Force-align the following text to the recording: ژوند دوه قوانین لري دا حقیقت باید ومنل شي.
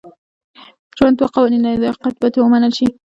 ژوند 0.97 1.15
دوه 1.17 1.29
قوانین 1.35 1.61
لري 1.63 1.79
دا 1.81 1.87
حقیقت 1.93 2.15
باید 2.17 2.35
ومنل 2.37 2.71
شي. 2.77 2.87